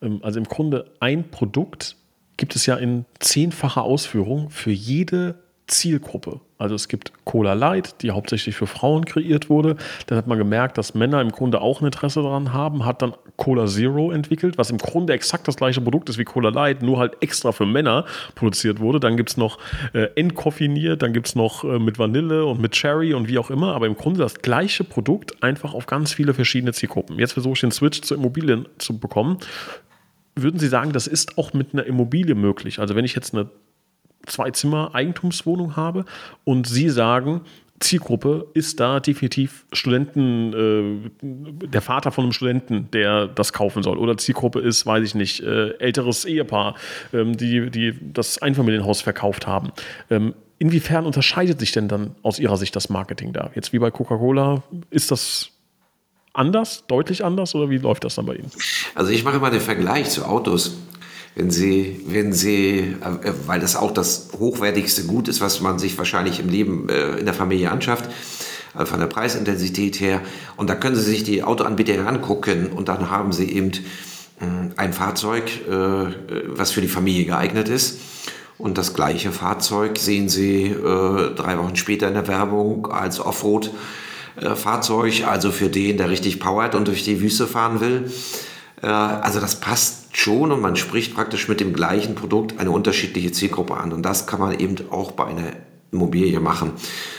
[0.00, 1.96] Ähm, also im Grunde ein Produkt
[2.38, 6.40] gibt es ja in zehnfacher Ausführung für jede Zielgruppe.
[6.62, 9.76] Also es gibt Cola Light, die hauptsächlich für Frauen kreiert wurde.
[10.06, 13.14] Dann hat man gemerkt, dass Männer im Grunde auch ein Interesse daran haben, hat dann
[13.36, 16.98] Cola Zero entwickelt, was im Grunde exakt das gleiche Produkt ist wie Cola Light, nur
[16.98, 18.04] halt extra für Männer
[18.36, 19.00] produziert wurde.
[19.00, 19.58] Dann gibt es noch
[19.92, 23.50] äh, entkoffiniert, dann gibt es noch äh, mit Vanille und mit Cherry und wie auch
[23.50, 27.18] immer, aber im Grunde das gleiche Produkt, einfach auf ganz viele verschiedene Zielgruppen.
[27.18, 29.38] Jetzt versuche ich den Switch zu Immobilien zu bekommen.
[30.36, 32.78] Würden Sie sagen, das ist auch mit einer Immobilie möglich?
[32.78, 33.50] Also wenn ich jetzt eine
[34.26, 36.04] Zwei-Zimmer-Eigentumswohnung habe
[36.44, 37.42] und Sie sagen,
[37.82, 43.98] Zielgruppe ist da definitiv Studenten, äh, der Vater von einem Studenten, der das kaufen soll.
[43.98, 46.76] Oder Zielgruppe ist, weiß ich nicht, äh, älteres Ehepaar,
[47.12, 49.72] ähm, die, die das Einfamilienhaus verkauft haben.
[50.10, 53.50] Ähm, inwiefern unterscheidet sich denn dann aus Ihrer Sicht das Marketing da?
[53.54, 55.50] Jetzt wie bei Coca-Cola, ist das
[56.32, 58.50] anders, deutlich anders oder wie läuft das dann bei Ihnen?
[58.94, 60.78] Also ich mache mal den Vergleich zu Autos
[61.34, 65.96] wenn Sie, wenn Sie, äh, weil das auch das hochwertigste Gut ist, was man sich
[65.96, 68.10] wahrscheinlich im Leben äh, in der Familie anschafft,
[68.78, 70.20] äh, von der Preisintensität her.
[70.56, 73.72] Und da können Sie sich die Autoanbieter angucken und dann haben Sie eben
[74.76, 75.44] ein Fahrzeug,
[76.48, 78.00] was für die Familie geeignet ist.
[78.58, 85.52] Und das gleiche Fahrzeug sehen Sie drei Wochen später in der Werbung als Offroad-Fahrzeug, also
[85.52, 88.10] für den, der richtig powert und durch die Wüste fahren will.
[88.80, 93.76] Also das passt schon und man spricht praktisch mit dem gleichen Produkt eine unterschiedliche Zielgruppe
[93.76, 93.92] an.
[93.92, 95.52] Und das kann man eben auch bei einer
[95.90, 96.72] Immobilie machen.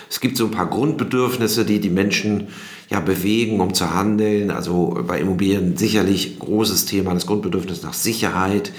[0.10, 2.48] Es gibt so ein paar Grundbedürfnisse, die die Menschen
[2.90, 4.52] ja bewegen, um zu handeln.
[4.52, 8.72] Also bei Immobilien sicherlich großes Thema, das Grundbedürfnis nach Sicherheit,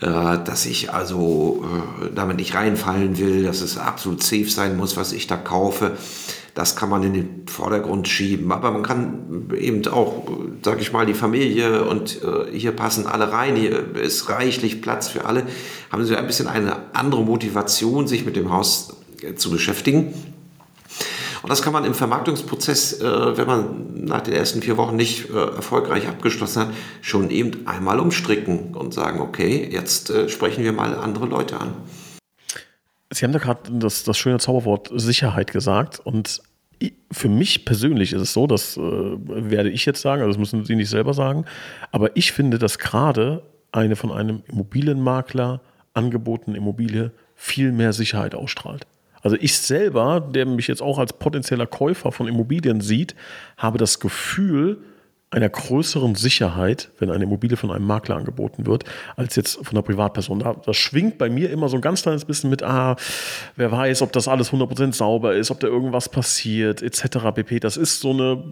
[0.00, 1.64] äh, dass ich also
[2.02, 5.96] äh, damit nicht reinfallen will, dass es absolut safe sein muss, was ich da kaufe.
[6.54, 8.52] Das kann man in den Vordergrund schieben.
[8.52, 10.28] Aber man kann eben auch,
[10.62, 15.08] sag ich mal, die Familie und äh, hier passen alle rein, hier ist reichlich Platz
[15.08, 15.46] für alle.
[15.90, 20.14] Haben Sie ein bisschen eine andere Motivation, sich mit dem Haus äh, zu beschäftigen.
[21.42, 25.28] Und das kann man im Vermarktungsprozess, äh, wenn man nach den ersten vier Wochen nicht
[25.28, 26.68] äh, erfolgreich abgeschlossen hat,
[27.02, 31.74] schon eben einmal umstricken und sagen, okay, jetzt äh, sprechen wir mal andere Leute an.
[33.14, 36.42] Sie haben da gerade das, das schöne Zauberwort Sicherheit gesagt und
[37.10, 40.64] für mich persönlich ist es so, das äh, werde ich jetzt sagen, also das müssen
[40.64, 41.44] Sie nicht selber sagen,
[41.92, 45.60] aber ich finde, dass gerade eine von einem Immobilienmakler
[45.94, 48.86] angebotene Immobilie viel mehr Sicherheit ausstrahlt.
[49.22, 53.14] Also ich selber, der mich jetzt auch als potenzieller Käufer von Immobilien sieht,
[53.56, 54.82] habe das Gefühl,
[55.34, 58.84] einer größeren Sicherheit, wenn eine Immobilie von einem Makler angeboten wird,
[59.16, 60.38] als jetzt von einer Privatperson.
[60.38, 62.94] Da, das schwingt bei mir immer so ein ganz kleines bisschen mit, ah,
[63.56, 67.18] wer weiß, ob das alles 100% sauber ist, ob da irgendwas passiert, etc.
[67.34, 67.58] pp.
[67.58, 68.44] Das ist so eine,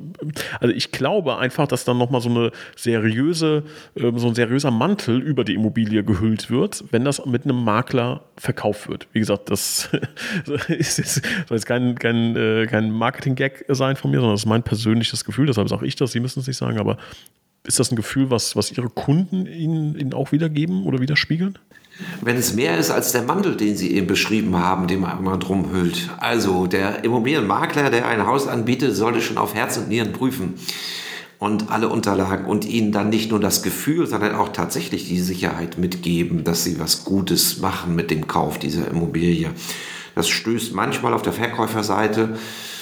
[0.60, 3.62] also ich glaube einfach, dass dann nochmal so eine seriöse,
[3.96, 8.22] ähm, so ein seriöser Mantel über die Immobilie gehüllt wird, wenn das mit einem Makler
[8.36, 9.06] verkauft wird.
[9.12, 9.88] Wie gesagt, das
[10.68, 14.46] ist jetzt, soll jetzt kein, kein, äh, kein Marketing-Gag sein von mir, sondern das ist
[14.46, 16.98] mein persönliches Gefühl, deshalb sage ich das, Sie müssen es nicht sagen sagen, aber
[17.64, 21.58] ist das ein Gefühl, was, was Ihre Kunden Ihnen, Ihnen auch wiedergeben oder widerspiegeln?
[22.22, 25.36] Wenn es mehr ist als der Mantel, den Sie eben beschrieben haben, den man immer
[25.36, 26.10] drum hüllt.
[26.18, 30.54] Also der Immobilienmakler, der ein Haus anbietet, sollte schon auf Herz und Nieren prüfen
[31.38, 35.78] und alle Unterlagen und Ihnen dann nicht nur das Gefühl, sondern auch tatsächlich die Sicherheit
[35.78, 39.50] mitgeben, dass Sie was Gutes machen mit dem Kauf dieser Immobilie.
[40.14, 42.81] Das stößt manchmal auf der Verkäuferseite Mm,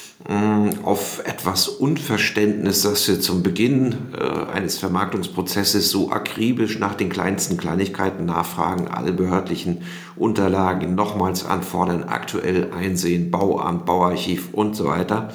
[0.84, 7.56] auf etwas Unverständnis, dass wir zum Beginn äh, eines Vermarktungsprozesses so akribisch nach den kleinsten
[7.56, 9.82] Kleinigkeiten nachfragen, alle behördlichen
[10.16, 15.32] Unterlagen nochmals anfordern, aktuell einsehen, Bauamt, Bauarchiv und so weiter.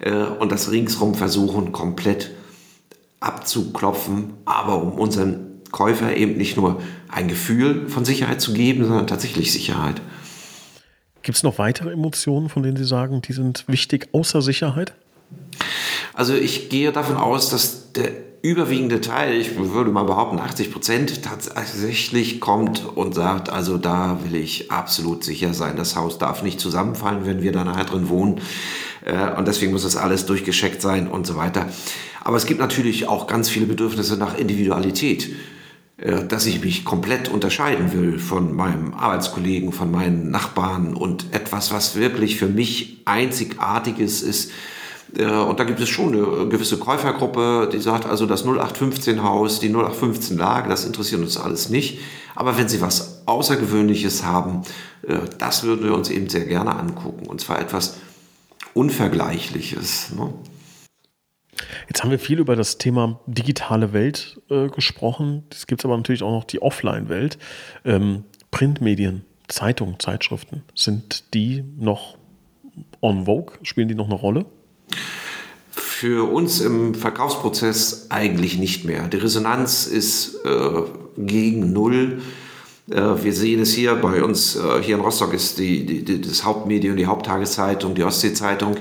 [0.00, 2.32] Äh, und das ringsrum versuchen komplett
[3.20, 9.06] abzuklopfen, aber um unseren Käufer eben nicht nur ein Gefühl von Sicherheit zu geben, sondern
[9.06, 10.02] tatsächlich Sicherheit.
[11.22, 14.92] Gibt es noch weitere Emotionen, von denen Sie sagen, die sind wichtig, außer Sicherheit?
[16.14, 18.10] Also ich gehe davon aus, dass der
[18.42, 24.34] überwiegende Teil, ich würde mal behaupten 80 Prozent, tatsächlich kommt und sagt, also da will
[24.34, 28.40] ich absolut sicher sein, das Haus darf nicht zusammenfallen, wenn wir da nachher drin wohnen.
[29.04, 31.68] Äh, und deswegen muss das alles durchgescheckt sein und so weiter.
[32.24, 35.30] Aber es gibt natürlich auch ganz viele Bedürfnisse nach Individualität.
[36.02, 41.72] Äh, dass ich mich komplett unterscheiden will von meinem Arbeitskollegen, von meinen Nachbarn und etwas,
[41.72, 44.50] was wirklich für mich einzigartiges ist.
[45.16, 49.60] Äh, und da gibt es schon eine gewisse Käufergruppe, die sagt, also das 0815 Haus,
[49.60, 52.00] die 0815 Lage, das interessiert uns alles nicht.
[52.34, 54.62] Aber wenn Sie was Außergewöhnliches haben,
[55.06, 57.26] äh, das würden wir uns eben sehr gerne angucken.
[57.26, 57.98] Und zwar etwas
[58.74, 60.10] Unvergleichliches.
[60.16, 60.32] Ne?
[61.88, 65.44] Jetzt haben wir viel über das Thema digitale Welt äh, gesprochen.
[65.50, 67.38] Es gibt aber natürlich auch noch die Offline-Welt.
[67.84, 72.16] Ähm, Printmedien, Zeitungen, Zeitschriften, sind die noch
[73.00, 73.58] on vogue?
[73.62, 74.46] Spielen die noch eine Rolle?
[75.70, 79.08] Für uns im Verkaufsprozess eigentlich nicht mehr.
[79.08, 80.82] Die Resonanz ist äh,
[81.16, 82.22] gegen Null.
[82.90, 86.44] Äh, wir sehen es hier bei uns, äh, hier in Rostock ist die, die, das
[86.44, 88.76] Hauptmedium, die Haupttageszeitung, die Ostsee-Zeitung.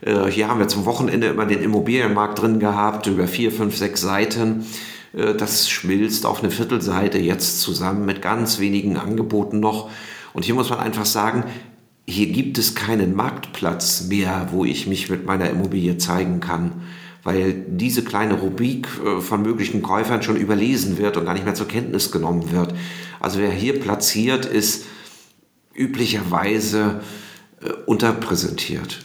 [0.00, 4.64] Hier haben wir zum Wochenende immer den Immobilienmarkt drin gehabt, über vier, fünf, sechs Seiten.
[5.12, 9.90] Das schmilzt auf eine Viertelseite jetzt zusammen mit ganz wenigen Angeboten noch.
[10.34, 11.42] Und hier muss man einfach sagen,
[12.06, 16.82] hier gibt es keinen Marktplatz mehr, wo ich mich mit meiner Immobilie zeigen kann
[17.28, 21.54] weil diese kleine Rubrik äh, von möglichen Käufern schon überlesen wird und gar nicht mehr
[21.54, 22.74] zur Kenntnis genommen wird.
[23.20, 24.86] Also wer hier platziert, ist
[25.74, 27.00] üblicherweise
[27.60, 29.04] äh, unterpräsentiert.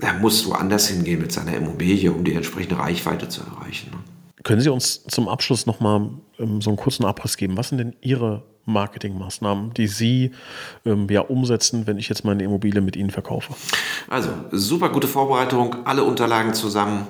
[0.00, 3.90] Er muss woanders hingehen mit seiner Immobilie, um die entsprechende Reichweite zu erreichen.
[3.90, 3.98] Ne?
[4.44, 7.56] Können Sie uns zum Abschluss nochmal ähm, so einen kurzen Abriss geben?
[7.56, 10.30] Was sind denn Ihre Marketingmaßnahmen, die Sie
[10.84, 13.54] ähm, ja umsetzen, wenn ich jetzt meine Immobilie mit Ihnen verkaufe?
[14.08, 17.06] Also, super gute Vorbereitung, alle Unterlagen zusammen.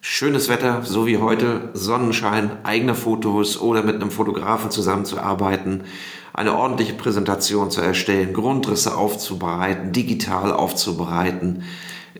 [0.00, 5.84] Schönes Wetter, so wie heute, Sonnenschein, eigene Fotos oder mit einem Fotografen zusammenzuarbeiten,
[6.32, 11.64] eine ordentliche Präsentation zu erstellen, Grundrisse aufzubereiten, digital aufzubereiten,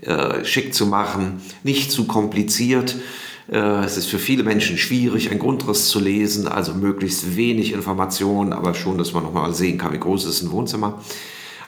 [0.02, 2.96] äh, schick zu machen, nicht zu kompliziert
[3.50, 8.52] äh, es ist für viele Menschen schwierig, einen Grundriss zu lesen, also möglichst wenig Informationen,
[8.52, 11.02] aber schon, dass man nochmal sehen kann, wie groß ist ein Wohnzimmer.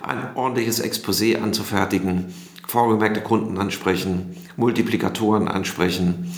[0.01, 2.27] Ein ordentliches Exposé anzufertigen,
[2.67, 6.35] vorgemerkte Kunden ansprechen, Multiplikatoren ansprechen,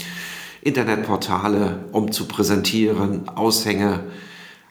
[0.62, 4.04] Internetportale um zu präsentieren, Aushänge,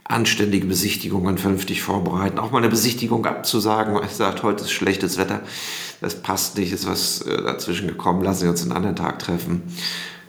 [0.09, 5.17] anständige Besichtigungen vernünftig vorbereiten, auch mal eine Besichtigung abzusagen, weil ich sagt, heute ist schlechtes
[5.19, 5.41] Wetter,
[6.01, 9.61] das passt nicht, ist was äh, dazwischen gekommen, lassen Sie uns einen anderen Tag treffen.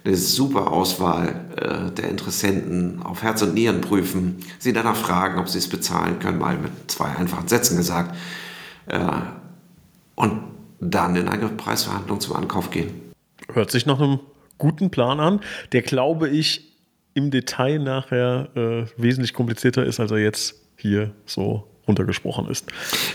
[0.04, 5.48] Eine super Auswahl äh, der Interessenten auf Herz und Nieren prüfen, sie danach fragen, ob
[5.48, 8.14] sie es bezahlen können, mal mit zwei einfachen Sätzen gesagt.
[8.86, 9.00] Äh,
[10.14, 10.42] und
[10.80, 13.12] dann in eine Preisverhandlung zum Ankauf gehen.
[13.52, 14.20] Hört sich nach einem
[14.58, 15.40] guten Plan an,
[15.72, 16.69] der glaube ich
[17.14, 22.66] im Detail nachher äh, wesentlich komplizierter ist, als er jetzt hier so runtergesprochen ist.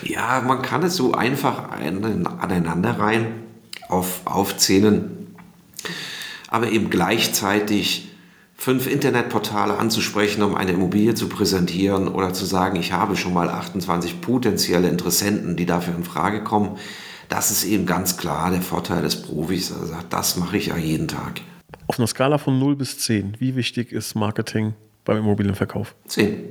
[0.03, 3.27] Ja, man kann es so einfach aneinander rein
[3.87, 5.25] auf, aufzählen
[6.55, 8.11] aber eben gleichzeitig
[8.55, 13.49] fünf Internetportale anzusprechen, um eine Immobilie zu präsentieren oder zu sagen, ich habe schon mal
[13.49, 16.77] 28 potenzielle Interessenten, die dafür in Frage kommen.
[17.27, 19.71] Das ist eben ganz klar der Vorteil des Profis.
[19.71, 21.41] Er sagt, das mache ich ja jeden Tag.
[21.87, 25.95] Auf einer Skala von 0 bis 10, wie wichtig ist Marketing beim Immobilienverkauf?
[26.07, 26.43] 10.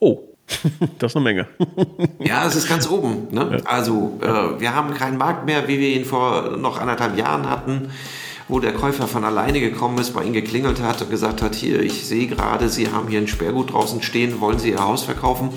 [0.00, 0.20] Oh,
[0.98, 1.48] das ist eine Menge.
[2.18, 3.28] ja, es ist ganz oben.
[3.30, 3.58] Ne?
[3.58, 3.70] Ja.
[3.70, 7.88] Also, äh, wir haben keinen Markt mehr, wie wir ihn vor noch anderthalb Jahren hatten
[8.48, 11.80] wo der Käufer von alleine gekommen ist, bei ihm geklingelt hat und gesagt hat, hier,
[11.80, 15.50] ich sehe gerade, Sie haben hier ein Sperrgut draußen stehen, wollen Sie Ihr Haus verkaufen?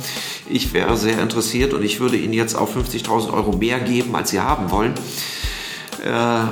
[0.49, 4.29] Ich wäre sehr interessiert und ich würde Ihnen jetzt auch 50.000 Euro mehr geben, als
[4.29, 4.93] Sie haben wollen.
[6.05, 6.45] Äh,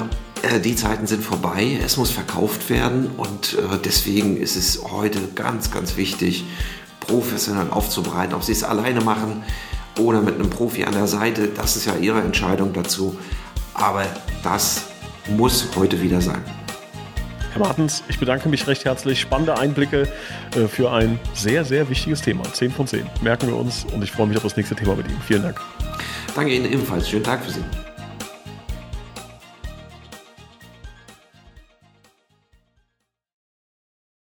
[0.43, 5.19] äh, die Zeiten sind vorbei, es muss verkauft werden und äh, deswegen ist es heute
[5.35, 6.43] ganz, ganz wichtig,
[6.99, 8.33] professionell aufzubereiten.
[8.35, 9.43] Ob Sie es alleine machen
[9.97, 13.17] oder mit einem Profi an der Seite, das ist ja Ihre Entscheidung dazu.
[13.73, 14.05] Aber
[14.43, 14.83] das
[15.29, 16.43] muss heute wieder sein.
[17.53, 19.21] Herr Martens, ich bedanke mich recht herzlich.
[19.21, 20.07] Spannende Einblicke
[20.55, 22.43] äh, für ein sehr, sehr wichtiges Thema.
[22.51, 23.07] 10 von 10.
[23.21, 25.21] Merken wir uns und ich freue mich auf das nächste Thema mit Ihnen.
[25.25, 25.61] Vielen Dank.
[26.35, 27.07] Danke Ihnen ebenfalls.
[27.07, 27.92] Schönen Tag für Sie.